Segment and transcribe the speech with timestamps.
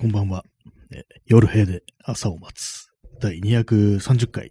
[0.00, 0.46] こんばんは。
[1.26, 2.86] 夜平で朝を待つ。
[3.20, 4.50] 第230回、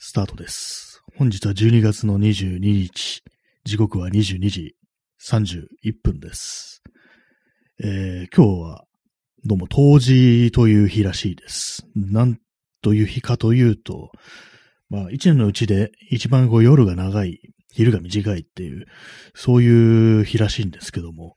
[0.00, 1.04] スタートです。
[1.16, 3.22] 本日は12月の22日。
[3.64, 4.74] 時刻は22時
[5.22, 6.82] 31分です。
[7.78, 8.84] えー今日は、
[9.44, 11.86] どうも冬至という日らしいです。
[11.94, 12.40] なん
[12.82, 14.10] という日かというと、
[14.90, 17.38] まあ、一年のうちで一番こう夜が長い、
[17.70, 18.86] 昼が短いっていう、
[19.32, 21.36] そういう日らしいんですけども、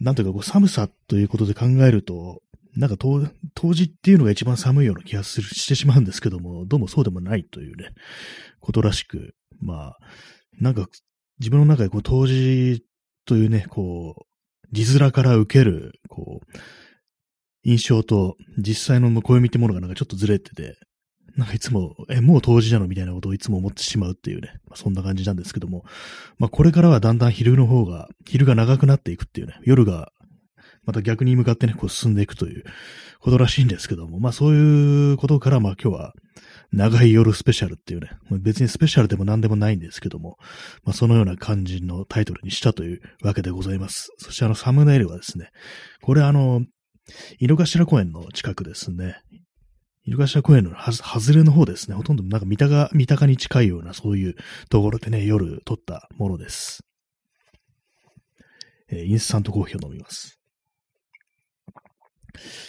[0.00, 2.42] なんというかこう寒さということで考えると、
[2.76, 7.90] なんか冬冬至っていうのが一番寒いような気がするしてしまうんですけども、どうもそうでもないというね、
[8.60, 9.98] ことらしく、まあ、
[10.58, 10.86] なんか
[11.38, 12.84] 自分の中でこう冬至
[13.26, 14.26] というね、こう、
[14.72, 16.58] 字面から受ける、こう、
[17.62, 20.76] 印象と実際の暦ってものがなんかちょっとずれてて、
[21.36, 25.84] なんかいつも、え、もう冬至なのみたいなことをいつも思ってしまうっていうね、まあ、そんな感じなんですけども、
[26.38, 30.12] まあこれからはだんだん昼の方が、昼が長くなっていくっていうね、夜が
[30.84, 32.64] また逆に向かってね、こう進んでいくという
[33.20, 36.12] ことらしいんですけども、まあそういうことから、まあ今日は
[36.72, 38.10] 長い夜スペシャルっていうね、
[38.40, 40.36] 別にスペシャルでも何でもないんですけども、
[40.84, 44.10] まあそのような感じのタイトルにしたというわけでございます。
[44.18, 45.50] そしてあのサムネイルはですね、
[46.02, 46.62] これあの、
[47.38, 49.20] 井の頭公園の近くですね、
[50.04, 54.34] 井の頭公園のは外れの方ですね、ほとんどなんか三鷹、三鷹に近いようなそういう
[54.68, 56.84] ところでね、夜撮ったものです。
[58.88, 60.38] えーインスタントコーヒーを飲みます。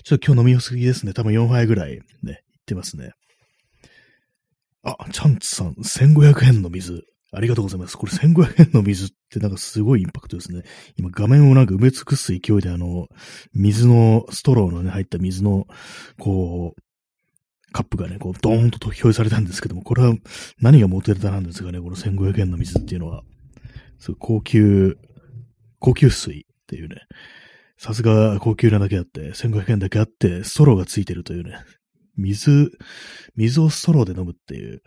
[0.03, 1.13] ちょっと今日飲みすぎですね。
[1.13, 3.11] 多分4杯ぐらいね、いってますね。
[4.83, 7.03] あ、チャンツさん、1500円の水。
[7.33, 7.97] ありがとうございます。
[7.97, 10.63] これ1500円の水ってなんかすごいインパクトですね。
[10.97, 13.07] 今画面をなんか埋め尽くす勢いであの、
[13.53, 15.65] 水の、ストローのね、入った水の、
[16.19, 16.81] こう、
[17.71, 20.13] カップがね、こう、ドーンと表示されたんですけども、これは
[20.59, 23.23] 何がモテたなんですがね、この1500円の水っていうのは、
[23.99, 24.97] すごい高級、
[25.79, 26.95] 高級水っていうね、
[27.77, 31.57] さすが高級なだけあって、1500円だけあって、ストローがついてるというね、
[32.15, 32.71] 水、
[33.35, 34.81] 水をストローで飲むっていう、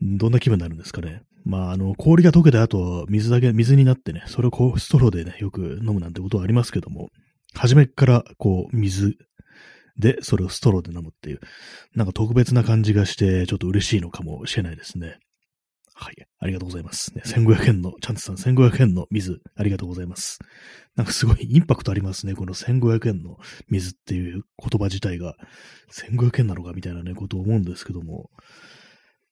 [0.00, 1.22] どんな気分になるんですかね。
[1.44, 7.08] まあ、あの、氷が溶けた後、水だけ、水になってね、それをこう、ストローでね、よく飲むなんてことはありますけども、
[7.54, 9.16] 初めから、こう、水
[9.98, 11.40] で、それをストローで飲むっていう、
[11.94, 15.18] なんか特別な感じがして、ちょっと嬉しいのかもしれないですね。
[16.00, 16.14] はい。
[16.38, 17.12] ありがとうございます。
[17.16, 20.38] ね、1500円の、チャンツさん1500円の水、ありがとうございます。
[20.94, 22.34] なんかすごいインパクトありますね。
[22.34, 23.36] この1500円の
[23.68, 25.34] 水っていう言葉自体が、
[25.90, 28.30] 1500円なのかみたいなね、ことを思うんですけども。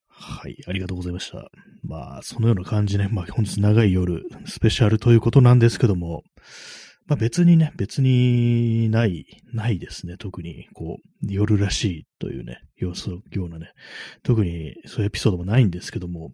[0.09, 0.57] はい。
[0.67, 1.51] ありがとうございました。
[1.85, 3.09] まあ、そのような感じね。
[3.13, 6.25] まあ、本日長い夜、スペシャルということなんですけども、
[7.07, 10.17] まあ別にね、別にない、ないですね。
[10.19, 13.73] 特に、こう、夜らしいというね、様子、ようなね、
[14.23, 16.33] 特にそういうエピソードもないんですけども、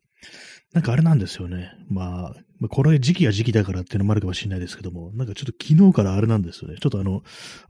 [0.73, 1.73] なんかあれなんですよね。
[1.89, 6.77] まあ、まあこれ時期が時期だからっていうのもあるかもしれないですけども、なんかちょっと昨日からあれなんですよね。
[6.81, 7.23] ちょっとあの、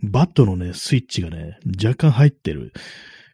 [0.02, 2.72] バットのね、スイッチがね、若干入ってる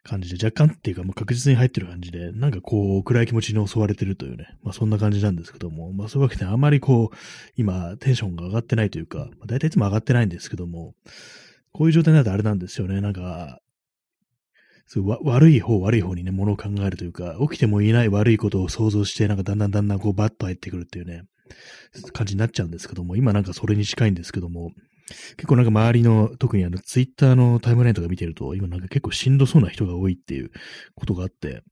[0.03, 7.15] 感じで、若干っていうかもう確実に入ってる感じで、なんかこう、暗い気持ちに襲われてるというね、まあそんな感じなんですけども、まあそういうわけであまりこう、
[7.55, 10.93] 今、テンションが上がってないというか、まあ、大体いつも上がってないんですけども、
[11.71, 13.01] こういう状態になるとあれなんですよね。
[13.01, 13.59] なんか、
[14.91, 21.25] そう悪い方、悪い方にね、ものを考えるというか、起きてもいない悪いことを想像して、なんかだんだんだんだんこうバッと入ってくるっていうね、
[22.11, 24.71] 感じになっちゃうんですけども、今なんかそれに近いんですけども、
[25.37, 30.51] 結構なんか周りの、特にあの、ツイッターのタイムラインとか見てると、今なんか結構しんどそうな人が多いっていう
[30.95, 31.63] ことがあって、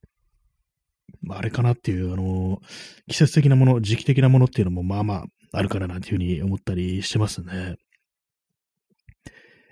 [1.21, 2.61] まあ、あれかなっていう、あの、
[3.07, 7.77] 季節的なもの、時期的なものっていうのもまあまああるかななんていうふうに思ったりしてますね。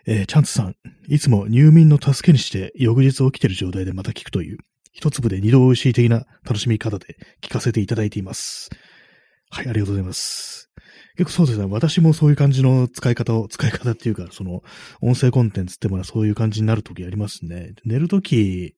[0.07, 0.75] えーチャンツさん、
[1.07, 4.57] いつも入眠の助けにして翌日起きてる状態でまた聞くという、
[4.93, 8.69] 一粒で二度美味しい的な楽しみ方で聞かせていただいています。
[9.49, 10.69] はい、ありがとうございます。
[11.17, 11.65] 結構そうですね。
[11.69, 14.63] 私もそういう感じの使い方を、使い方っていうか、その、
[15.01, 17.73] 音声コンテンツってものはそういう感じになるときありますね。
[17.85, 18.75] 寝るとき、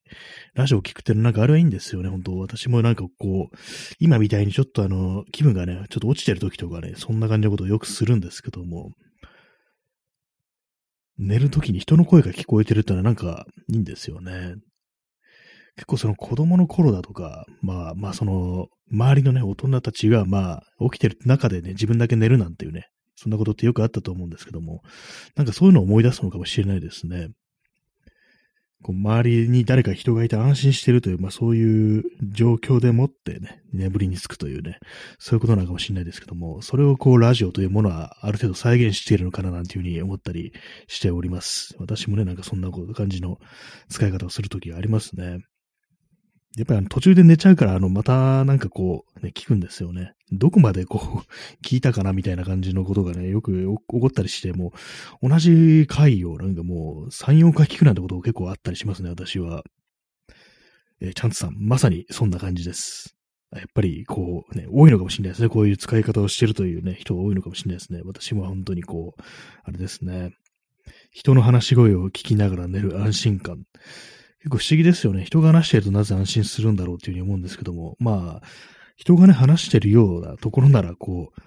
[0.53, 3.55] ラジオ聞くってなんかあれはいいんですよね、本当私もなんかこう、
[3.99, 8.91] 今みたいにちょっとあの、気分がね、ちょっと落ちてるときとかね、そんな感じのことをよくするんですけども、
[11.17, 14.55] 寝るときに人の声が聞こえてるってのはなんかいいんですよね。
[15.77, 24.81] 結構その子供の頃だとか、まあまあその、周りのね、大人たちがまあ起きてる中でね、自分だけ寝るなんていうね、そんなことってよくあったと思うんですけども、
[25.35, 27.29] なんかそういうのを思い出すのかもしれないですね。
[28.83, 34.79] こう周りに誰か人がいて安心してるという、まあそういう状況でもってね、眠りにつくというね、
[35.19, 40.53] そういうことなのかもしれないですけども、それをこうラジオというものはある程度再現しているのかななんていうふうに思ったり
[40.87, 41.75] しております。
[41.79, 43.37] 私もね、なんかそんな感じの
[43.89, 45.39] 使い方をするときがありますね。
[46.57, 50.13] やっぱりあの途中で寝ちゃうから、あの、またなんかこう、ね、聞くんですよね。
[50.31, 51.25] どこまでこう、
[51.63, 54.73] 聞いたかなみたいな感じのことがね、よく起こったりして、も
[55.21, 59.63] う、同じ回をなんかもう、3、4回聞くなんてこと結構あったりしますね、私は。
[60.99, 63.15] えー、チャンツさん、まさにそんな感じです。
[63.55, 65.49] やっぱり、こう、ね、多いのかもしれないですね。
[65.49, 68.01] こういう使い方をしてるというね、人が多いのかもしれないですね。
[68.03, 69.21] 私も本当にこう、
[69.63, 70.31] あれですね。
[71.11, 73.63] 人の話し声を聞きながら寝る安心感。
[74.47, 75.25] 結構不思議ですよね。
[75.25, 78.47] 人が話してるとなぜ安心するんだろうっていうふうに思うんですけども、まあ、
[78.95, 81.41] 人がね、話してるようなところなら、こう、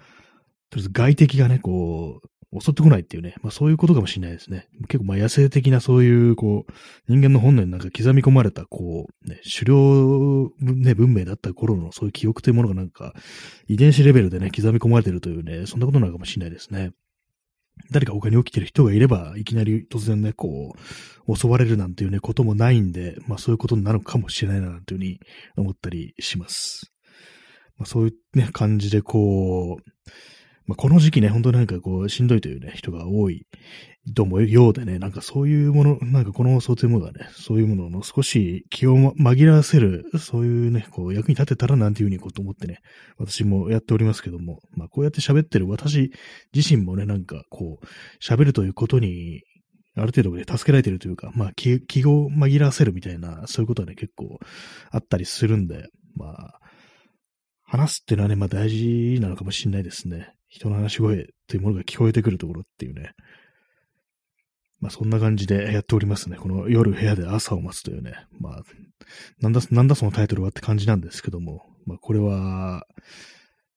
[0.69, 2.21] とりあえず外敵がね、こ
[2.53, 4.67] う、襲ってこないっていうね、まあそういうことかもしれないですね。
[4.87, 6.71] 結構まあ野生的なそういう、こう、
[7.07, 13.13] 人間の本能になんか刻み込まれた、こう、ね、狩猟、ね、文明だった頃のそういう記憶というものがなんか、
[13.67, 16.91] 遺伝子レベルでね、刻み込まれてるというね、そんなことなのかもしれないですね。
[17.89, 20.75] 誰か他に起きてる人がいれば、いきなり突然ね、こ
[21.27, 25.19] う、襲われるなんていうね、こともないんで、まあそういうことになるかもしれないな、なんていうふうに
[25.57, 26.93] 思ったりします。
[27.77, 30.09] まあそういうね、感じでこう、
[30.71, 33.45] まあこの時期ね、本当になんかこう、しんどいというね、人が多い
[34.15, 42.79] と思うようでね、なんかそういうもの、なんかこの放送というものがね、そういうものの少し気を紛らわせる、そういうね、こう役に立てたらなんていうふうにこうと思ってね、
[43.17, 46.13] 私もやっておりますけども、まあこうやって喋ってる私
[46.53, 47.85] 自身もね、なんかこう、
[48.23, 49.41] 喋るということに、
[49.97, 54.39] ある程度ね、助けられてるというか、まあ気、気を紛らわせるみたいな、そういうことはね、結構
[54.89, 56.59] あったりするんで、まあ、
[57.63, 60.33] 話すっていうのはね、まあ大事なのかもしれないですね。
[60.51, 63.13] 人の話し声というものが聞こえてくるところっていうね。
[64.81, 66.37] まあそんな感じでやっておりますね。
[66.37, 68.25] この夜部屋で朝を待つというね。
[68.37, 68.63] まあ、
[69.39, 71.67] なんだ、なんだそのタイトルはって感じなんですけども。
[71.85, 72.85] まあこれは、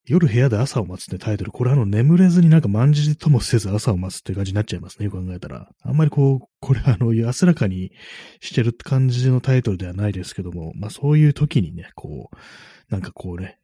[0.07, 1.53] 夜部屋で朝を待つってタイトル。
[1.53, 5.05] これあの眠れずになんかまんじともせず朝を待つって感じになっちゃいますね。
[5.05, 5.69] よく考えたら。
[5.81, 7.93] あんまりこう、これあの安らかに
[8.41, 10.73] してるって感じのタイトルではないですけども。
[10.75, 12.37] まあそういう時にね、こう、
[12.91, 13.61] なんかこうね、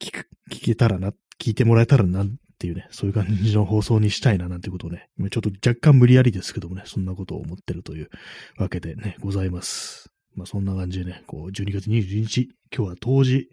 [0.00, 2.26] 聞く、聞けたらな、聞いてもらえたらなっ
[2.58, 8.10] ていうね、そういう感じの放送にしたいななんてことをね、ちょっと若干無理やりですけどもね、そんなことを思ってるという
[8.58, 10.10] わけでね、ございます。
[10.34, 13.48] まあそんな感じでね、こう、12月21日、今日は冬至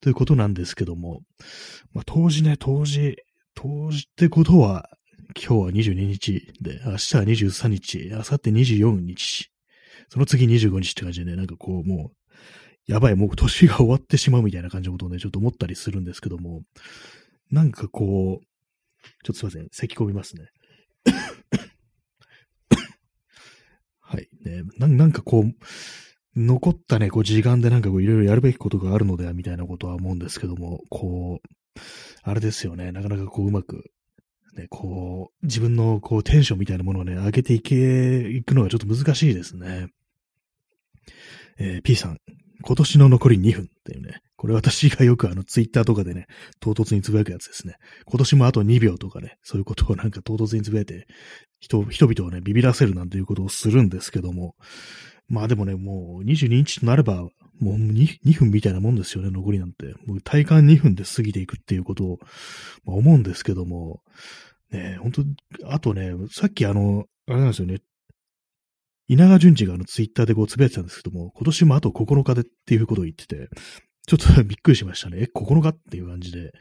[0.00, 1.20] ということなんですけども、
[1.92, 3.16] まあ冬至ね、冬至、
[3.54, 4.88] 冬至ってことは、
[5.36, 9.50] 今日は22日で、明日は23日、明後日24日、
[10.08, 12.17] その次25日って感じでね、なんかこう、もう、
[12.88, 16.62] やばい、もう年が終わってしまうみたいな感じのことをね、ちょっと思ったりするんですけども、
[17.50, 18.44] なんかこう、
[19.24, 20.48] ちょっとすいません、咳込みますね。
[24.00, 24.28] はい。
[24.42, 25.54] ねな、なんかこう、
[26.34, 31.80] 残ったね、こう時間でなんかこういろいろやるべきことがあるのではみたいなことは思うんですけども、こう、
[32.22, 33.90] あれですよね、なかなかこううまく、
[34.56, 39.88] ね、こう、自分のこうテンションみたいなものをね、上げていけ、いくのがちょっと難しいですね。
[41.58, 42.18] えー、P さん、
[42.62, 46.26] 今年の残り2分っていうね、これ私がよくあのツイッターとかでね、
[46.60, 47.76] 唐突につぶやくやつですね。
[48.06, 51.06] 今年もあと2秒とかね、そういうことをなんか唐突につぶやいて、
[51.60, 54.54] 人、人々をね、ビビらせるなんていうことをするんですけども、
[55.28, 57.28] まあでもね、もう22日となれば、
[57.60, 59.94] もう 2, 2分みたいなもんですよね、残りなんて。
[60.06, 62.18] もう体感2分で過ぎていくっていうことを、
[62.84, 64.02] まあ、思うんですけども、
[64.70, 65.22] ね、本当
[65.70, 67.78] あとね、さっきあの、あれなんですよね、
[69.08, 73.48] 稲川淳二があのツイッターでこうつぶやいてたんですけども、今年もあと9日でっていうことを言ってて、
[74.06, 75.18] ちょっとびっくりしましたね。
[75.20, 76.52] え、9日っていう感じで、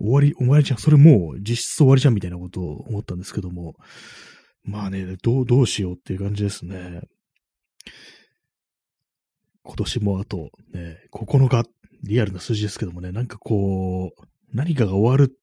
[0.00, 0.78] 終わり、終わりじゃん。
[0.78, 3.74] それもう実質終わりじゃんみたいなことを思ったんですけども、
[4.64, 7.02] まあね、どう、どうしようっていう感じですね。
[9.62, 11.68] 今年もあとね、9日、
[12.02, 14.22] リアルな数字ですけどもね、なんかこう、
[14.52, 15.36] 何かが終わるっ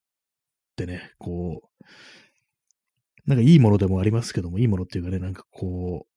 [0.75, 6.12] てね、こう、なんかいいものでもありますけども、いいものっていうかね、なんかこう、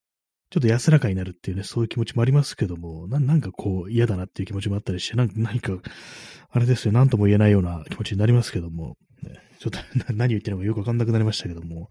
[0.50, 5.72] ちょっと安らかになるっていうね、そういう気持ちもありますけども、なんかこう嫌だなっていう気持ちもあったりして、なん何か、
[6.50, 9.78] あれですよ、なんとも言えないような気持ちになりますけども、ね、ちょっと
[10.14, 11.90] 何言ってるのかよくわかんなくなりましたけども、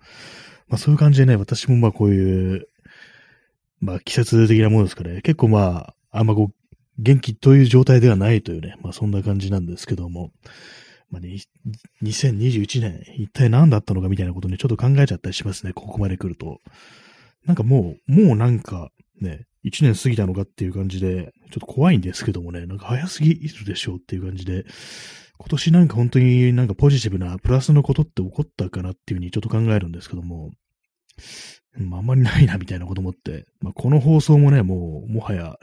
[0.69, 2.67] まあそういう感じでね、私もまあこういう、
[3.81, 6.55] まあ季節的なものですかね、結構まあ、あんまこう、
[6.97, 10.31] 元気という状態ではないというね、まあそんな感じなんですけども、
[11.11, 11.37] まあね、
[12.03, 16.61] 2021年、一体何だったのかみたいなことにちょっと考えちゃったりしますね、ここまで来ると。
[17.45, 18.89] なんかもう、もうなんか
[19.21, 24.65] ね、一年過ぎたのかっていう感じで、ちょっと怖いんですけどもね、なんか早すぎるでしょうっていう感じで、
[25.37, 30.51] 今年なんか本当になんかポジティブなプラスのことって起こったかなっていうふうにちょっと考えるんですけども、
[31.77, 35.55] あ、んまりないなみたいなこと思って、まあ、この放送もね、もう、もはや、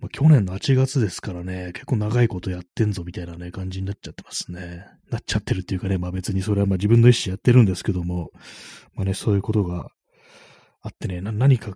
[0.00, 4.86] まあ、去年の8月ですからね、結構長いことやってんぞみたいなね、感じになっちゃってますね。
[5.10, 8.30] なっちゃってるっていうかね、まあ別にそれはまあ自分の意思やってるんですけども、
[8.94, 9.88] まあね、そういうことが
[10.82, 11.74] あってね、な、何か、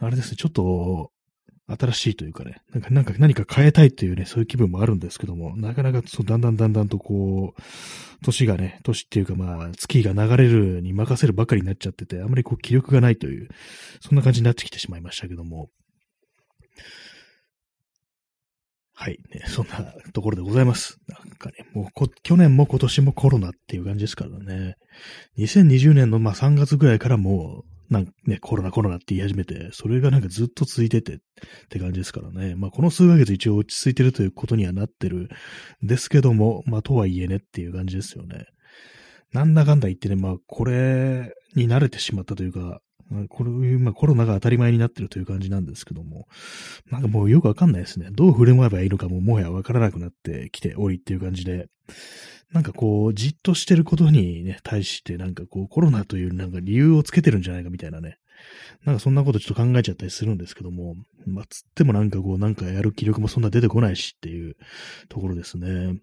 [0.00, 1.10] あれですね、ちょっと、
[1.68, 7.62] 新しいというかね、なんか、なんか何か変えたいというね、そういう気分もあるんですけども、なかなかそうだんだんだんだんとこう、
[8.24, 13.48] 年がね、年っていうかまあ、月が流れるに任せるばかりになっちゃってて、あまりこう気力がないという、
[14.00, 15.70] そんな感じになってきてしまいましたけども、
[18.98, 20.98] はい、ね、そんなところでございます。
[21.06, 24.76] なんかね、もうこ去年も今年もコロナっていう感じですからね。
[25.36, 31.18] 2020年のまあ3月ぐらいからもう、なんね、コロナコロナって言い始めて、それがなんかずっと続いててっ
[31.70, 32.54] て感じですからね。
[32.56, 35.28] まあこの数ヶ月一応落ち着いてるということにはなってる
[35.84, 38.46] んですけども、まあとはいえねっていう感じですよね。
[39.32, 46.26] なんだかんだ言ってね、まあこれに慣れてしまったというか、まあこれ、まあコロナが当たり前になってるという感じなんですけども、
[46.90, 48.08] なんかもうよくわかんないですね。
[48.12, 51.68] どう振る舞えばいいのかももはやわからなくなってきておりっていう感じで、
[52.52, 58.18] なんかこう、じっとしてることにね、対して、なんかこう、コロナというなんか理由をつけてるんじゃないかみたいなね。
[58.84, 60.94] なんかそんなことちょっと考えちゃったりするんですけども、
[61.26, 64.56] まあ、つってもなんかこう、なんかやる気力もそんな出てこないしっていう
[65.08, 66.00] ところですね。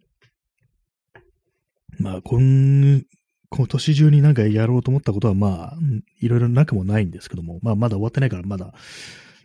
[1.99, 3.03] まあ、今、
[3.55, 5.77] 今年中になんかやろうと思ったことはまあ、
[6.19, 8.73] いろいろなくもないんですけども、まあまだ終わってないからまだ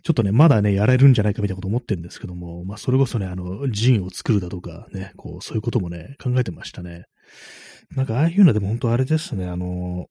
[0.02, 7.04] ちょっとね、まだね、やれるんじゃないかみたいなこと思ってるんですけども、まあ、それこそね、あの、ジンを作るだとか、ね、こう、そういうこともね、考えてましたね。
[7.94, 10.06] なんか、ああいうのでも本当あれですね、あの、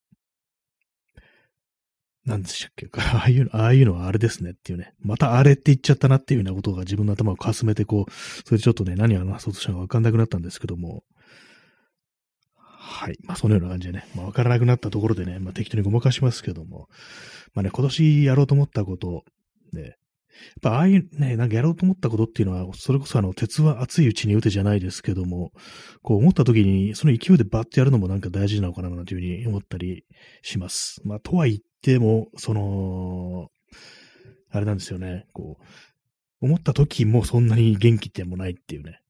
[2.25, 4.93] なんでしたっけか ああいうの、ああいうのはあれですねっていうね。
[4.99, 11.03] またあれって言っちゃったなっていうようなことが自分の頭をかすめて、こう、それでちょっとね、何を話そうとしたのかわかんなくなったんですけども。
[12.89, 13.17] はい。
[13.23, 16.87] まあ、そのような感じでね、まあ、わからなくなったところでね、まあ、適当にごまかしますけども。
[17.53, 19.25] まあね、今年やろうと思ったこと、
[19.73, 19.81] ね。
[19.81, 19.93] やっ
[20.61, 25.51] ぱああいうね、なんかやろうと思ったことっていうのは、それこそあの、鉄は熱いうちに打てじゃないですけども、
[26.01, 30.05] こう思った時に、その勢いでバッてやるのもなんか大事なのかななんていうふうに思ったり
[30.41, 31.01] します。
[31.03, 33.49] まあ、とは言っても、その、
[34.49, 35.65] あれなんですよね、こう、
[36.39, 39.01] 思った時もそんなに元気ってもないっていうね。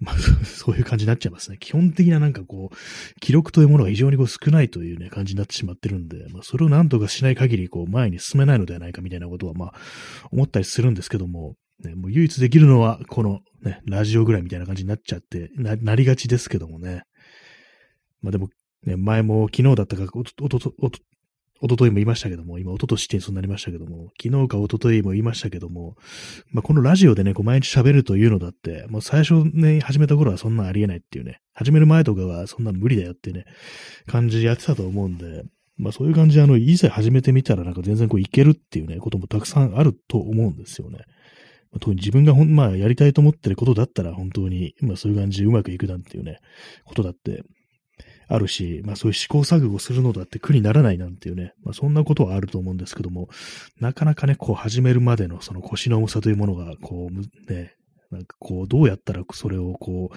[0.00, 1.56] まあ、 そういう感じになっちゃいますね。
[1.58, 9.74] 基本的ななんかこう、記録というものが非常にこう少ないというね、感じになってしまってるんで、まあ、それを何とかしない限り、こう、前に進めないのではないかみたいなことは、まあ、
[10.30, 17.02] 思ったりするんですけども、ね、もう唯一できるのは、このね、ラジオぐらいみたいな感じになっちゃってな、なりがちですけどもね。
[18.20, 18.48] まあでも、
[18.84, 20.98] ね、前も昨日だったか、おと、おと、おと、
[21.64, 25.96] 一昨日も言いましたけども、今、一昨年ってそうなりましたけども、昨日か一昨日も言いましたけども、
[26.50, 33.46] まあ、このラジオでね、こう毎日喋るというのだって、もう最初ね、始めた頃はそんなありえないっていうね、始める前とかはそんな無理だよってね、
[34.06, 35.44] 感じやってたと思うんで、
[35.78, 40.98] まあそういう感じで、あの、いざ始めてみたらなんか全然こういけるっていうね、こともたくさんあると思うんですよね。
[41.72, 46.40] まあ、特に自分がほん、まあやりたいと思ってることだったら本当に、まあそういう感じでうまくいくなんていうね、
[46.84, 47.42] ことだって
[48.28, 53.28] あるし、まあそういう試行錯誤するのだって苦にならないなんていうね、まあそんなことはあると思うんですけども、
[53.80, 57.74] なかなかね、こう始めるまでのその腰の重さというものが、こう、ね、
[58.10, 60.16] なんかこう、どうやったらそれをこう、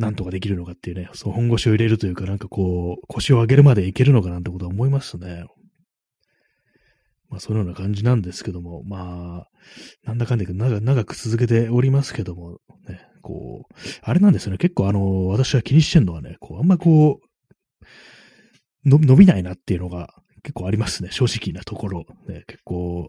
[0.00, 5.44] なんとかできるのかっていうね、その本腰を入れるというか、なんかこう、腰を上げるまでいけるのかなんてことは思いますね。
[7.28, 9.48] まあ、そのような感じなんですけども、まあ、
[10.04, 12.58] なんだかんだ長長く続けておりますけども、
[12.88, 14.58] ね、こう、あれなんですよね。
[14.58, 21.10] 結構あの、私は気にしてるのはね、こう、あんまこう、の伸びないなっていうのが結構ありますね。
[21.10, 22.04] 正直なところ。
[22.26, 23.08] ね、結構、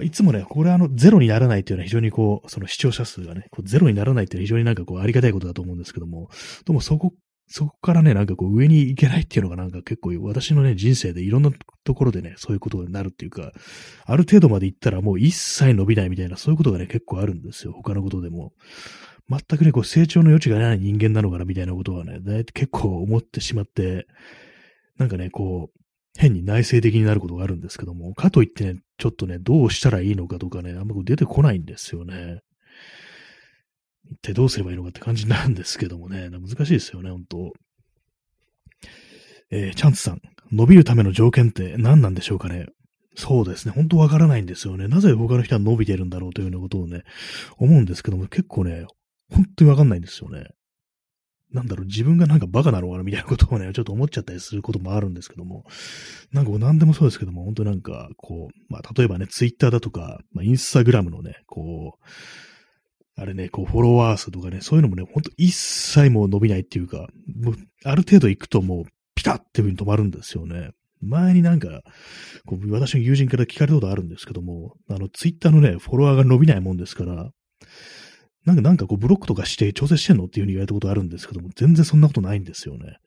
[0.00, 6.28] いつもね、これあの、ゼロにならないっていうのは非常にこう、その視聴者数がね、こうゼロにならないっていうのは非常になんかこう、ありがたいことだと思うんですけども、
[6.66, 7.12] でもそこ、
[7.48, 11.50] そこからね、なんかこう、上に行けないっていうのがなんか結構私のね、人生でいろんな
[11.84, 13.52] ところでね、そういうことになるっていうか、
[14.06, 17.72] ある程度まで行ったらもう一切伸びないみたいな、そういうことがね、結構あるんですよ。
[17.72, 18.52] 他のことでも。
[19.32, 24.06] 全くね、こう成長の余地がない人間なのかなみたいなことはね、だいたい結構思ってしまって、
[24.98, 25.80] なんかね、こう、
[26.18, 32.40] 変に内省的になることがあるんですけども、かといってね、ちょっとね、どうしたらいいのかとかね、あんま出てこないんですよね。
[34.10, 37.52] 一体どうすればいいのかって感じなんですけどもね、難しいですよね、本当
[39.50, 40.20] えー、チャンツさん、
[40.50, 42.66] 伸びるための条件って何なんでしょうかね？
[43.14, 43.72] そうですね。
[43.74, 44.88] 本当わからないんですよね。
[44.88, 47.02] なぜ他の人は伸びてるんだろうというようなことをね、
[47.58, 48.86] 思うんですけども、結構ね、
[49.32, 50.46] 本当にわかんないんですよね。
[51.52, 55.64] なんだろう、自分がなんかバカなのかなみたいなことをね、ちょっと思っちゃったりすることもあるんですけども、
[56.32, 68.84] なんか何でもそうですけども、本当なんか、こう、まあ、例えばね、ツイッターだとか、まあ、インスタグラムのね、こう、あれね、こう、フォロワー数とかね、そういうのもね、ほんと一切もう伸びないっていうか、もう、ある程度行くともう、
[69.14, 70.70] ピタッっていう風に止まるんですよね。
[71.02, 71.82] 前になんか、
[72.46, 77.30] こう私の友人から聞かれたことあるんですけども、あの、ツイッターのね、フォロワーが伸びないもんですから、
[78.44, 82.98] なんか、なんかこう、ブロックとかして調整してんのっていう風に言われたことあるんですけども、全然そんなことないんですよね。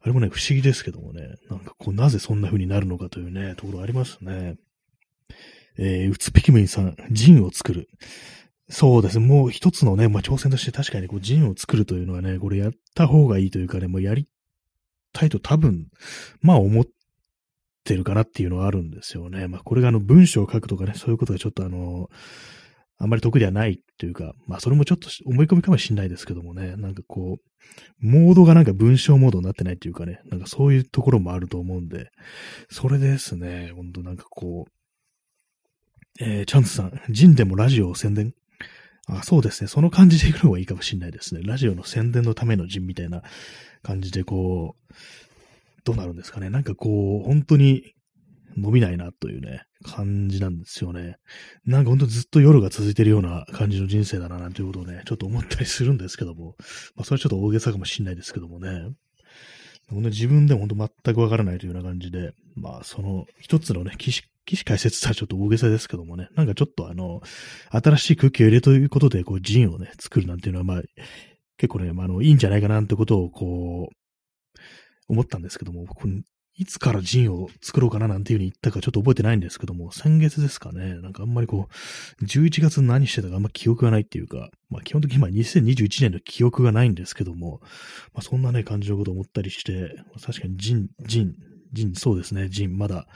[0.00, 4.56] あれもね、不思議ですけどもね、なんかこう、なぜそんな風になるのかというね、ところありますね。
[5.78, 7.88] えー、うつピキミンさん、ジンを作る。
[8.70, 9.26] そうですね。
[9.26, 14.28] もう一つのね、まあ、挑戦として確かにこう、ジンを作るというのはね、これやった方がいいというかね、もうやり
[15.12, 15.88] たいと多分、
[16.40, 16.86] まあ思っ
[17.84, 19.48] てるかなっていうのはあるんですよね。
[19.48, 22.10] まあこれがあの文章を書くとかね、そういうことがちょっとあの、
[22.98, 27.42] あんまり得ではないというか、まあそれもちょっと思い込みかもしれないですけどもね、なんかこう、
[28.00, 32.10] モードがなんか文章モードになってないというかね、なんかそういうところもあると思うんで、
[32.70, 34.72] それですね、ほんとなんかこう、
[36.20, 38.34] えー、チャンスさん、ジンでもラジオを宣伝？
[39.06, 39.68] あ、そうですね。
[39.68, 41.40] その感じでいくのがいいかもしれないですね。
[41.42, 43.22] ラジオの宣伝のための陣みたいな
[43.82, 44.94] 感じで、こう、
[45.84, 46.50] どうなるんですかね。
[46.50, 47.94] なんかこう、本当に
[48.60, 51.16] 伸びないなというね、感じなんですよね。
[51.64, 56.56] なんかほんとずっと夜が続いてるような感じの人生だな、なんていうことをね、ちょっと思ったりするんですけども、
[56.96, 58.90] まあそれはちょっと大げさかもしれないですけどもね。
[59.90, 64.22] 自分でも本当全くわからないというような感じで、まあその一つのね、起死
[64.64, 67.20] 解説したらちょっと大げさですけどもね、なんかちょっとあの、
[67.70, 70.82] 新しい空気を入れということで、こう、ジンをね、作るなんていうのは、まあ、
[71.58, 74.62] 結構ね、まあ、あの、いいんじゃないかなってことを、こう、
[75.08, 75.86] 思ったんですけども、
[76.58, 80.96] いつからジンを作ろうかななんていう風に言ったかちょっと覚えてないんですけども、先月ですかね。
[81.00, 81.68] なんかあんまりこ
[82.20, 87.60] う、11月何してたかあんま記憶がないっていうか、まあ基本的に今2021年の記憶がないんですけども、
[88.12, 91.34] まあそんなね感じのことを思ったりして、確かにジン、ジン、
[91.72, 93.06] ジン、そうですね、ジン、まだ、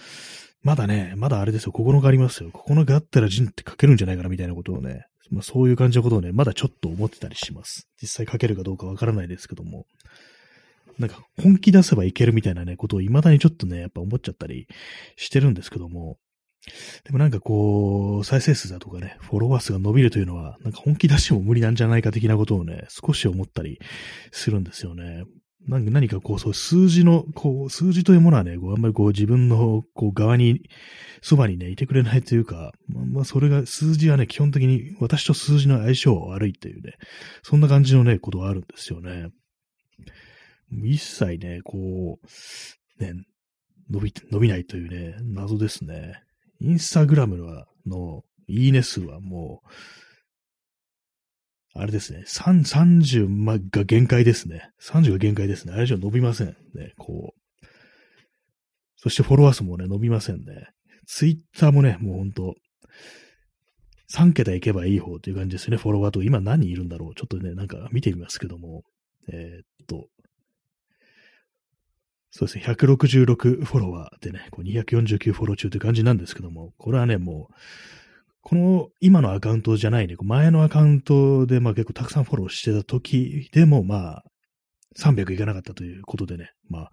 [0.63, 2.51] まだね、まだあれですよ、9日ありますよ。
[2.51, 7.89] 9日あったらジンって書けるんじゃないかなみたいなことをね、まあそういう感じのことをね、まだちょっと思ってたりします。
[8.01, 9.87] 実際書けるかどうかわからないですけども。
[10.99, 14.67] なんか本気出せばいけるみたいなね、ことを未だにちょっとね、やっぱ思っちゃったり
[15.17, 16.19] してるんですけども、
[17.05, 23.81] でもなんかこう、再生数だとかね、フォロワー数が伸びるというのは、なんか本気出しても無理なんじゃないか的なことをね、少し思ったり
[24.31, 25.25] するんですよね。
[25.67, 30.61] 何何かこう、そう数字の、こう、数字というものはね、こうあんまりこう自分のこう側に、
[31.21, 36.95] そばにね、いてくれないというか、まあ、まあ、それが、数字はね、基本的に私と数字の相性悪いっていうね、
[37.43, 39.29] そんな感じのね、ことがあるんですよね。
[40.73, 43.13] 一切ね、こう、ね、
[43.91, 46.23] 伸び、伸びないというね、謎ですね。
[46.61, 49.69] インスタグラムのいいね数はもう、
[51.75, 54.71] あれですね、30が限界ですね。
[54.83, 55.73] 30が限界ですね。
[55.73, 56.49] あれ以上伸びません。
[56.75, 57.67] ね、こう。
[58.97, 60.69] そしてフォロワー数もね、伸びませんね。
[61.07, 62.55] ツイッターもね、もうほんと、
[64.15, 66.23] 3桁いけばいい方という感じですね、フォロワーと。
[66.23, 68.83] 今何人いるんだろうちょっとね、なんか見てみますけども。
[69.33, 70.09] えー、っと、
[72.35, 77.55] そうですね、166フォロワーでね、こう249フォロー中という感じなんですけども、これはね、もう、
[78.41, 84.25] この今のアカウントじゃないね、前のアカウントで、まあ結構たくさんフォローしてた時でも、まあ、
[84.99, 86.91] 300いかなかったということでね、まあ、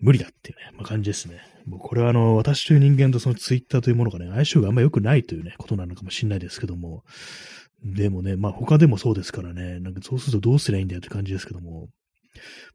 [0.00, 1.40] 無理だっていうね、まあ、感じですね。
[1.66, 7.02] もうこれはあの、私という人間とそのツイッターというものがね、相性があんま良くないというね、ことなのかもしれないですけども、
[7.82, 11.88] でもね、まあ他でもそうですからね、なんかそうするとどうすりゃいいんだよって感じですけども、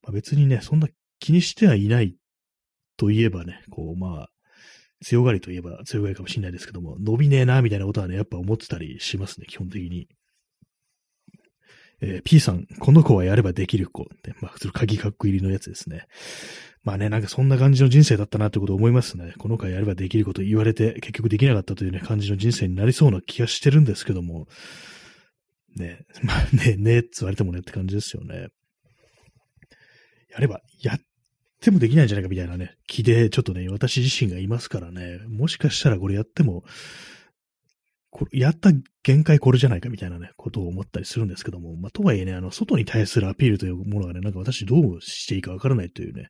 [0.04, 0.88] まあ、別にね、そんな
[1.20, 2.16] 気にしてはいない
[2.98, 4.30] といえばね、こう、まあ、
[5.02, 10.08] 強がりといえば強がりかもしれないですけども、伸びねえな、みたいなことはね、やっぱ思ってたりしますね、基本的に。
[12.02, 16.08] えー、P さん、この子はやればできる子って、まあ、普通鍵カッコ入りのやつですね。
[16.84, 19.34] まあね、なんかそんな感じの人生だったなってことを思いますね。
[19.38, 24.48] この子はやればできること言われて結局できなかったというね、感じの人生になりそうな気がしてるんですけども、
[25.76, 28.48] ね、まあね、ねえって言われてもねって感じですよね。
[30.32, 31.00] やれば、やっ
[31.60, 36.64] てもできないんじゃないかみたいなね、気で、ちょっとね、私自身がいますからね、もしかしたらこれやっても、
[38.12, 38.72] これやった
[39.04, 46.30] 限界これじゃないかみたいなね、ことを思ったりするんですけども、まあ、とはいえね、あの、外に対するアピールというものがね、なんか私どうしていいかわからないというね、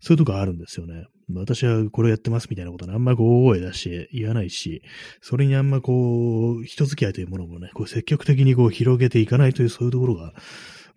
[0.00, 1.06] そういうとこあるんですよね。
[1.34, 4.82] 私はこれやってますみたいなことね、あんまこう大声出して言わないし、
[5.20, 10.32] それにあんまこう、人付き合いというものもね、こう積極的にこう広げていかないというそういうところが、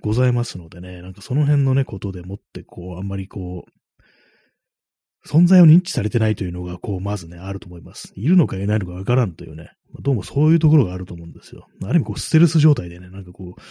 [0.01, 8.13] ございますのでね、なんかその辺のね、ことでもって、こう、あんまりこう、存在を認知されてないというのが、こう、まずね、あると思います。
[8.15, 11.67] いるのかいないのかわからんというね、どうもそういうところがあると思うんですよ。
[11.83, 13.61] ある意味、こう、ステルス状態でね、なんかこう、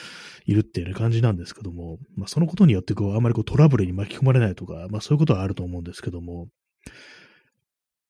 [0.47, 6.49] いるっていうね、感じなんですけども、まあ、そのことによって、こう、あんまりこう、トラブルに巻き込まれないとか、まあ、そういうことはあると思うんですけども、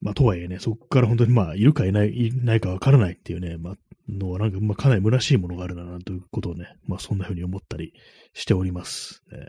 [0.00, 3.74] まあ、とはいえね、そこから本当にまあ、いるかいない、いないかわからないっていうね、まあ、
[4.08, 7.94] のはなんか、まあ、かなり虚しいものがあるな、ということをね、まあ、そんな風に思ったり
[8.32, 9.22] しております。
[9.30, 9.46] ね、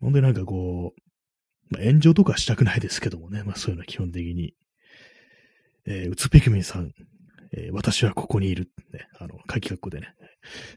[0.00, 1.00] ほんでなんかこう、
[1.70, 4.54] まあ、炎上とかしたくないですけどもね、まあ、そういうのは基本的に。
[5.86, 6.92] えー、うつピクミンさん、
[7.52, 8.70] えー、私はここにいる。
[8.92, 10.14] ね、あの、書き括弧でね。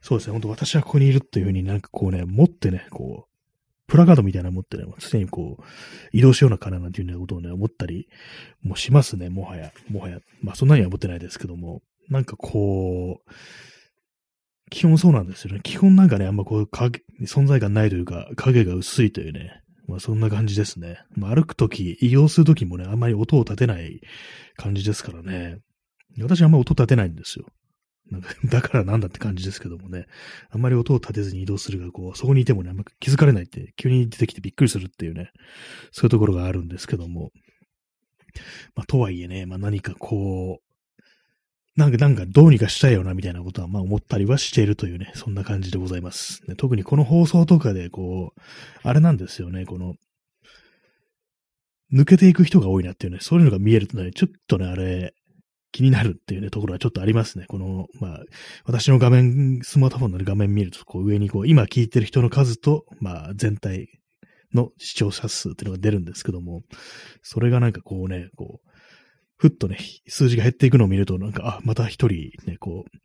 [0.01, 3.33] そうですね、本当私はここにいるっていう風になんかこうね、持ってね、こう、
[3.87, 5.63] プラカードみたいなの持ってね、常にこう、
[6.11, 8.07] 移動しようなかななんていうようなことをね、思ったり
[8.61, 9.71] もしますね、もはや。
[9.89, 10.19] もはや。
[10.41, 13.31] まあ、そんなには思ってないですけども、なんかこう、
[14.69, 15.59] 基本そうなんですよね。
[15.63, 20.99] 基本なんかね、あんまこう、影、存在感ないというか、影が薄いというね、まあそんな感じですね。
[21.15, 24.01] まあ歩くとき、移動するときもね、あんまり音を立てない
[24.55, 25.59] 感じですからね。
[26.21, 27.45] 私あんまり音立てないんですよ。
[28.09, 30.05] なんかだからなんだって感じですけどもね。
[30.49, 35.31] あんまり音を立てずに移動するが、こう、そこにいてもね、あんま気づかれないって、急に出てきてびっくりするっていうね、
[35.91, 37.31] そういうところがあるんですけども。
[38.75, 40.72] まあ、とはいえね、まあ何かこう、
[41.75, 46.43] なんか、なんかどうにかしたいよな、みたいなことは、まあ思ったりはしているというね、そんな感じでございます。
[46.47, 48.41] ね、特にこの放送とかで、こう、
[48.83, 49.95] あれなんですよね、この、
[51.91, 55.13] 抜けていく人が多いなっていうね、そういうのが見えるとね、ちょっとね、あれ、
[55.71, 57.45] 気になるっていうね、ところはちょっとありますね。
[57.47, 58.23] この、まあ、
[58.65, 63.87] 私の画面、スマートフォンの画面見ると、こう上にこう、今聞いてる人の数と、まあ、全体
[64.53, 66.61] の視聴者数っていうのが出るんですけども、
[67.23, 68.69] それがなんかこうね、こう、
[69.43, 69.77] ふっとね、
[70.07, 72.97] 数字が減っていくのを見ると、なんか、あ、また一人ね、こう、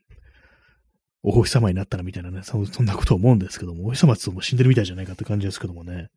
[1.24, 6.10] お星様になったなみたいなね、そんなことを思うんですけども、お星様っても死んでるみたいじゃないかって感じですけどもね。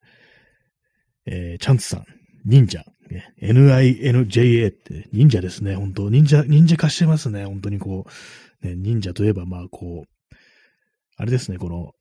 [1.26, 2.06] えー、チャンツさん、
[2.46, 6.12] 忍者、ね、NINJA って忍者ですね、本当。
[6.12, 8.06] 忍者、忍者化してますね、本当にこ
[8.64, 10.36] う、ね、忍者といえば、まあこう、
[11.18, 11.94] あれですね、この、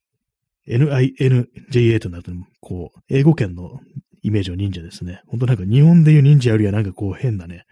[0.69, 3.81] NINJA となると、こう、英語圏の
[4.23, 5.23] イメージの忍者ですね。
[5.27, 7.65] 本当なんか日本でいう忍者よりはなんかこう変なね、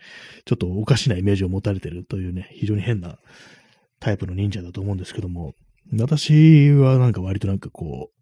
[0.44, 3.18] ちょっとおかしなイメージを持たれてるというね、非常に変な
[4.00, 5.54] タイプの忍者だと思うんですけども、
[5.98, 8.18] 私はなんか割となんかこう、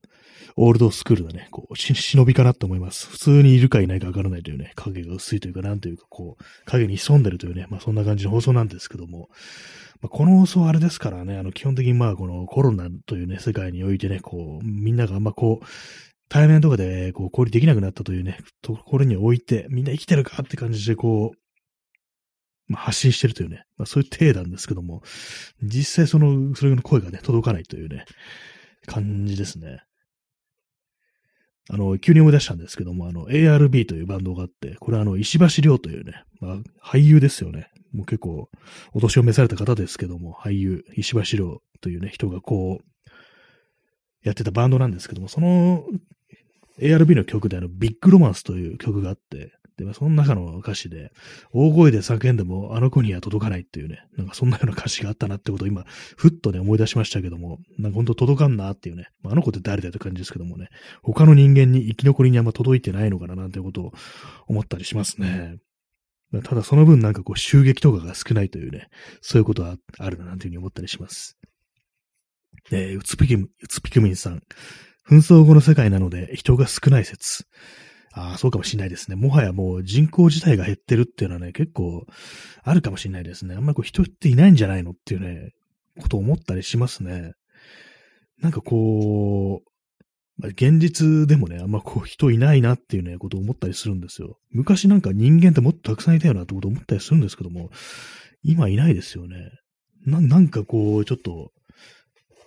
[0.59, 3.09] オールドスクールなね、こう、忍びかなと思います。
[3.09, 9.29] 普通にいるかいないかわからないというね、影が薄いというか、なんというか、こう、影に潜んでるというね、まあそんな感じの放送なんですけども、
[10.01, 15.67] まあ、この放送あれですからね、あの、基本的にまあこのコロナというね、世界においてね、こう、みんながあんまこう、
[16.29, 21.39] 対面とかで、こう、交流できなくなったというね、ところにおいて、みんな生きてるかって感じで、こう、
[22.69, 25.03] まあ、発信してるというね、まあ、そういう体なんですけども、
[25.63, 28.05] 実際その、それの声がね、届かないというね、
[28.87, 29.83] 感じですね。
[31.69, 37.71] あの、急に思い出したんですけども、あの、ARB というバンドがあって、これはあの、石橋亮というね、まあ、俳優ですよね。
[37.93, 38.51] もう結構、
[38.93, 43.09] お年を召された方ですけども、俳優、石橋亮というね、人がこう、
[44.23, 45.85] やってたバンドなんですけども、その
[46.81, 51.13] ARB の曲であの、ビッグロマンスという曲があって、で、まあ、その中の歌詞で、
[51.53, 55.85] 大声で叫んでもあの子には届かないっていうね、なんかそんなような歌詞があったなってことを今、
[56.17, 60.69] ふっとね、思い出しましたけども、なんかほんと届かんなっていうね、まあ、あの子って誰だって感じですけどもね、
[61.03, 63.93] 他の人間に生き残りにあんま届いてないのかななんてことを
[64.47, 65.59] 思ったりしますね。
[66.43, 68.89] ただその分なんかこう襲撃とかが少ないというね、
[69.21, 71.37] そういうことはあるななんていうふうに思ったりします。
[72.73, 74.43] えー、うつぴき、うつぴくみんさん。
[75.09, 77.47] 紛争後の世界なので人が少ない説。
[78.13, 79.17] ああ、そうかもしれないですね。
[79.17, 82.07] もはやもう人口自体が減ってるっていうのはね、結構
[82.65, 83.55] あるかもしれないですね。
[83.55, 85.51] あんまりこう人っていないんじゃないのっていうね、
[86.01, 87.33] ことを思ったりしますね。
[88.41, 94.39] なんかこう、現実でもね、あんまこう人いないなっていうね、ことを思ったりするんですよ。
[94.51, 97.71] 昔なんか人間ってもっとたくさんいたよなってことを思ったりするんですけども、
[98.43, 99.51] 今いないですよね。
[100.07, 101.53] な、なんかこう、ちょっと、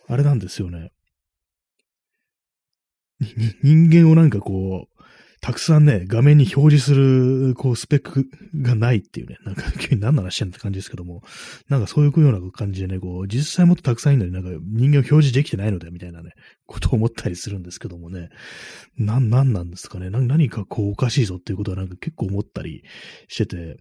[0.08, 0.92] あれなんですよね。
[3.64, 5.00] 人間をなんかこう、
[5.42, 11.24] たくさんね、画面に表示する、こう、スペックがないっていうね、なんか、急に何の話してんって感じですけども、
[11.70, 16.32] なんかそういうような感じでね、こう、実際もっとたくさんいるのになんか人間を表示できてないので、みたいなね、
[16.66, 18.30] ことを思ったりするんですけどもね、
[18.98, 22.84] なん、なんなんですかね、何かこう、おかしいぞっていうことはなんか結構思ったり
[23.30, 23.78] してて、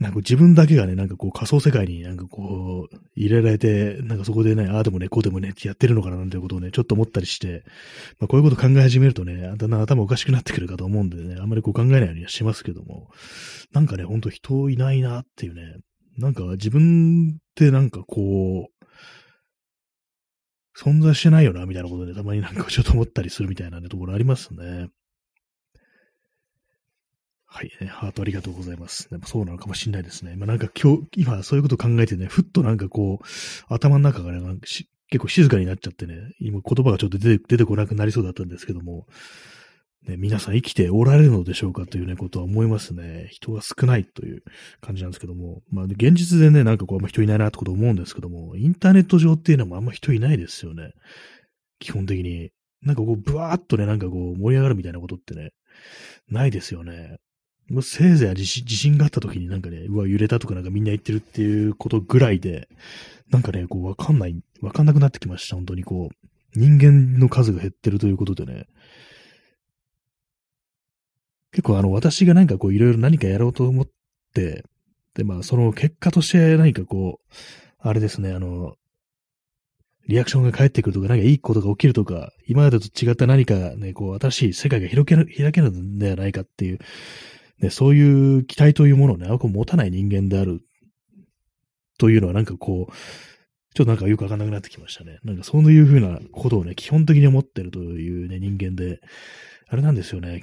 [0.00, 7.64] なんか自分だけがね、なんかこう仮想世界になんかこう入れられて、なんかそこでね、ああでもね、こうでもねってやってるのかななんてことをね、ちょっと思ったりして、
[8.18, 13.10] まあこういうこと考え始めるとね、だんだん頭おかしくなってくるかと思うんでね、あんまりこう考えないようにはしますけども、
[13.72, 15.76] なんかね、ほんと人いないなっていうね、
[16.16, 18.84] なんか自分ってなんかこう、
[20.78, 24.88] 存在してないよな、みたいなことで、たまになんかちょっと思ったりするみたいなね、ところありますね。
[27.52, 29.10] はい、ハートありがとうございます。
[29.10, 30.36] でもそうなのかもしれないですね。
[30.36, 33.24] まあ、なんか今日、今そういうこと考えてね、ふっとなんかこう、
[33.68, 34.86] 頭の中がね、結
[35.18, 39.08] 構静かになっちゃってね、今言葉がちょっと出て出てこなくなりそうだったんですけども、
[40.06, 43.28] ね、皆さん生きておられるのでしょうかというね、ことは思いますね。
[43.32, 44.44] 人が少ないという
[44.80, 50.92] 感じなんですけども、まあ、現実でね、なんかこう、あんま人いないなってこと思うんですけども、インターネット上っていうのもあんま人いないですよね。
[51.80, 52.50] 基本的に。
[52.82, 55.50] なんかこう、ブワーっとね、なんかこう、盛り上がるみたいなことってね、
[56.30, 57.18] ないですよね。
[57.70, 62.68] もうせいぜい地震地震があった時になんかね、うわ、揺れたとかなんかみんな言ってるっていうことぐらいで、
[63.30, 66.16] なんかね、こうわかんない、わかんなくなってきました、本当にこう。
[66.56, 68.66] 人間の数が減ってるということでね、
[71.52, 73.88] 結構あの、私がなんかこういろいろ何かやろうと思っ
[74.34, 74.64] て、
[75.14, 77.34] で、まあその結果として何かこう、
[77.78, 78.74] あれですね、あの、
[80.08, 86.78] リアクションが返ってくるとか、何かいいことが起きるとか、今までと違った何かね、こう、新しい世界が開ける、開けるんではないかっていう、
[87.60, 90.60] ね、そういう期待というものをね、あく持たない人間である、
[91.98, 92.92] というのはなんかこう、
[93.74, 95.18] ちょっとなんかよくわかんなくなってきましたね。
[95.22, 99.00] なんかそういうふうなことをね、基本的に思ってるというね、人間で、
[99.68, 100.42] あれなんですよね。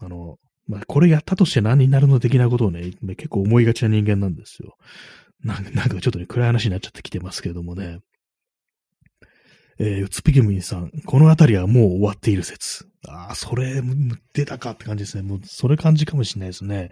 [0.00, 4.76] あの、まあ、これやったとして何になるの的なことをね、結構思いがちな人間なんですよ。
[5.42, 8.00] なんか、なんかちょっとね、暗い話になっちゃってきてますけれどもね。
[9.78, 12.86] えー、うつぴきむいさん、このあたりはもう終わっている説。
[13.08, 13.82] ああ、それ、
[14.32, 15.22] 出たかって感じですね。
[15.22, 16.90] もう、それ感じかもしれないですね。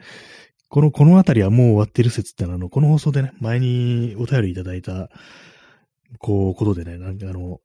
[0.69, 5.11] この、このあたりはもう終わっている説ってのは、あの、この放送でね、前にお便りいただいた、
[6.19, 7.61] こう、ことでね、なんかあの、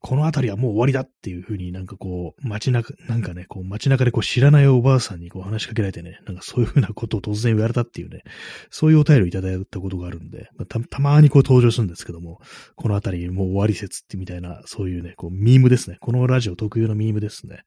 [0.00, 8.22] この辺りはもう終わりだっていうふうになんかこう、街中、なんかね、こう街中でこう知らないおばあさんにこう話しかけられてね、なんかそういうふうなことを突然言われたっていうね、
[8.70, 12.40] そういうお便りをいただいたことがあるんで、まあ、た、たまにこう登場するんですけども、
[12.76, 15.98] この辺りもう終わり説ってみたいな、そういうね、こう、ミームですね。
[16.00, 17.64] このラジオ特有のミームですね。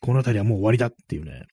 [0.00, 1.46] この辺りはもう終わりだっていうね、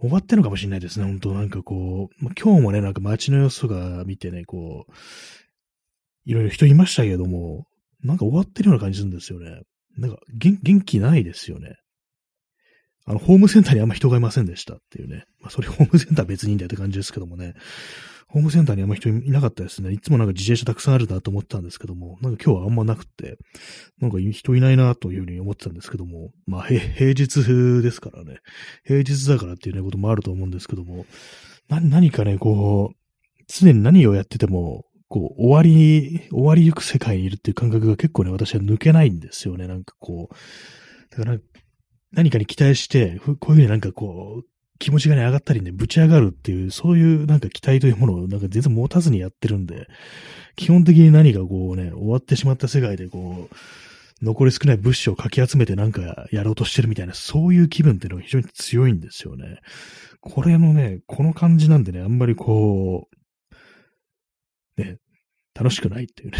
[0.00, 4.92] 終わってるのかもしれないですね、本当なんかこう、まあ、今日もね、なんか街の様子が見てね、こう、
[6.28, 7.64] いろいろ人いましたけども、
[8.04, 9.62] なんか終わってるような感じするんですよね。
[9.96, 11.76] なんか元元気ないですよね。
[13.06, 15.24] あの、ホームセンターにあんま人がいませんでしたっていうね。
[15.40, 17.54] まあ、それホームセンター別にいいんだよって感じですけどもね。
[18.28, 19.90] ホームセンターにあんま人いなかったですね。
[19.90, 23.38] いつもなんか自転車たくさんあるなと思ってたんですけども、なんか今日はあんまなくって、
[23.98, 28.40] なんか人いないなというふうに思ってたんですけども、まあ、平日ですからね。
[28.84, 31.06] 平日だからっていうね、こともあると思うんですけども、
[31.70, 32.98] 何かね、こう、
[33.48, 39.66] 常に何をやってても、こう、終わり、終わりゆく世界にいるっていう感覚が結構ね、私は抜けないんですよね。
[39.66, 41.38] なんかこう、だから
[42.12, 44.46] 何かに期待して、こういうふうになんかこう、
[44.78, 49.88] 気持ちがね、上がったりね、ぶち上がるっていう、そういうなんか期待というものをなんか全然持たずにやってるんで、
[50.56, 53.54] 基本的に何かこうね、終わってしまった世界でこう、
[54.24, 59.58] 残り少ない物資をかき集めてなんかやろうとしてるみたいな、そういう気分っていうのが非常に強いんですよね。
[60.20, 63.17] これのね、この感じなんでね、あんまりこう、
[64.78, 64.96] ね、
[65.58, 66.38] 楽しくないっていうね、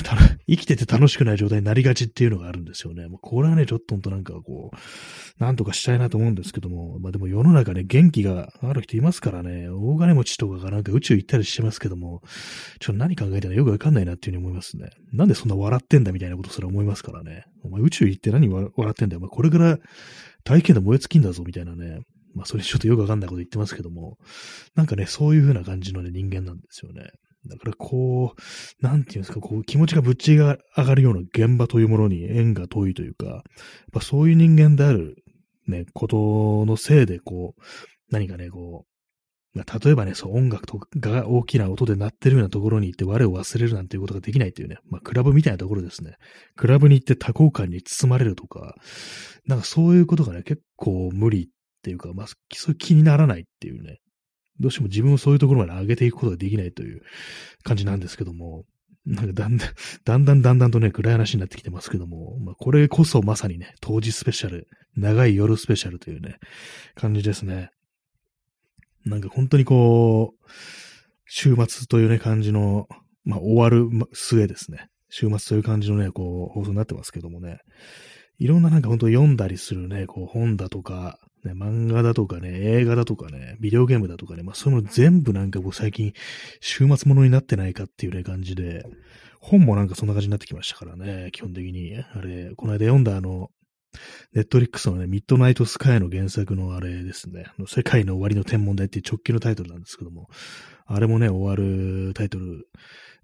[0.48, 3.09] 生きてて楽しくない状態になりがちっていうのがあるんですよね。
[3.09, 12.22] もうこれはね、ちょっとほんとなんかこう、なんとかしたいなと思うんですけども、まあでも世の中ね、元気がある人いますからね、大金持ちとかがなんか宇宙行ったりしてますけども、
[12.79, 14.90] ちょっと何考えてるのよくわかんないなっていうふうに思いますね。
[15.12, 17.42] なんでそんな笑ってんだみたいなことすら思いますからね。
[17.64, 19.18] お前宇宙行って何笑ってんだよ。
[19.18, 19.79] お前これから
[20.44, 22.03] 大気圏で燃え尽きんだぞみたいなね。
[22.35, 24.16] まあそれちょっとよくわかんないこと言ってますけども、
[24.77, 27.11] なんかね、そういう風な感じのね、人間なんですよね。
[27.46, 33.42] だからこう、なんていうんですか、こう気持ちがぶっちが上がるような現場というものに縁が遠いというか、やっ
[33.92, 35.16] ぱそういう人間である、
[35.66, 37.62] ね、ことのせいで、こう、
[38.11, 38.88] 何かね、こう、
[39.59, 46.16] 例えばね、そう、音楽とかが大きな音で鳴ってるようなところに行って我を忘れるなんていうことができないっていうね、まあ、クラブみたいなところですね。
[46.57, 48.74] クラブに行って多幸感に包まれるとか、
[49.46, 51.48] なんかそういうことがね、結構無理っ
[51.83, 53.98] ていうか、まあ、そう気にならないっていうね、
[54.61, 57.03] どうしても自分をそういうところまで上げていくことができないという
[57.62, 58.64] 感じなんですけども、
[59.07, 59.68] なんかだんだん、
[60.05, 66.38] だんだんだんだんとね、暗い話になってきてますけども、まあ、これこそまさにね、当時スペシャル、長い夜スペシャルというね、
[66.94, 67.71] 感じですね。
[69.05, 70.51] なんか本当にこう、
[71.27, 72.88] 週末というね、感じの、
[73.25, 74.88] まあ、終わる末ですね。
[75.11, 77.61] 週末という感じのね、こう、放送になってますけどもね。
[78.38, 86.12] いろんななんか本当読んだりするね、こう本だとか、ね、漫画だとかね、映画だとかね、ビデオゲームだとかね、まあそういうの全部なんか僕最近
[86.61, 88.85] 週末ものになってないかっていうね感じで、
[89.40, 91.96] 本もなんかそんな感じになってきましたからね、基本的に。
[91.96, 93.51] あれ、この間読んだあの、
[94.33, 100.29] ネットリックスのね、ミッドナイトスカイの原作のあれですね、世界の終わりの天文台っていう直球のタイトルなんですけども、
[100.87, 102.68] あれもね、終わるタイトル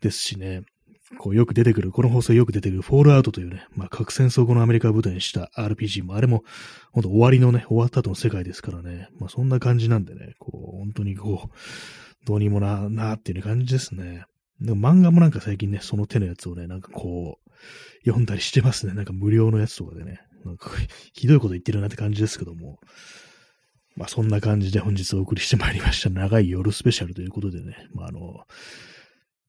[0.01, 0.63] ですしね、
[1.19, 6.45] こうよく出てくる、この放送よく出てくるフォールアウトというね、まあ核戦争後のアメリカを舞台にした RPG も、あれも、
[6.93, 14.25] ほんと終わりのね、終わった後の世界ですからね、まあそんな感じなんでね、こう、本当にこう、どうにもな、なっていう感じですね。
[14.61, 17.51] でも漫画もなんか最近ね、その手のやつをね、なんかこう、
[18.05, 18.95] 読んだりしてますね。
[18.95, 20.21] なんか無料のやつとかでね。
[20.45, 20.71] なんか
[21.13, 22.79] ひどいこと言ってるなって感じですけども。
[23.97, 26.11] まあそんな感じで本日お送りしてまいりました。
[26.11, 27.89] 長い夜スペシャルということでね。
[27.95, 28.45] まああの、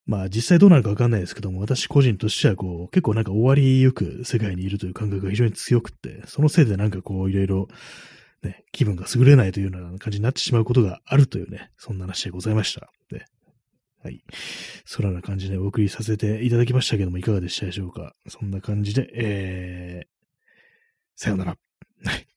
[0.06, 7.68] まあ実際どうなるかわかんないですけども、私個人としてはこう、結構なんか終わりゆく世界にいるという感覚が非常に強くって、そのせいでなんかこういろいろ
[8.44, 12.91] ね、気分が優れないというような感じになってしまうことがあるというね、そんな話でございました。
[13.12, 13.26] ね、
[14.04, 14.24] はい。
[14.86, 18.13] そらな感じでお送りさせていただきましたけども、いかがでしたでしょうか？
[18.28, 20.08] そんな感じで、えー、
[21.15, 21.58] さようなら。
[22.04, 22.28] はい。